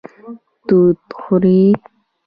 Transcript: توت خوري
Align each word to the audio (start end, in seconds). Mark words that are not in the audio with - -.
توت 0.67 0.97
خوري 1.19 1.61